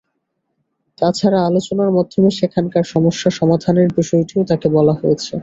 তা 0.97 1.07
ছাড়া 1.17 1.39
আলোচনার 1.49 1.89
মাধ্যমে 1.97 2.29
সেখানকার 2.39 2.83
সমস্যার 2.93 3.33
সমাধানের 3.39 3.89
বিষয়টিও 3.97 4.47
তাঁকে 4.49 4.67
বলা 4.77 4.93
হয়েছে। 4.93 5.33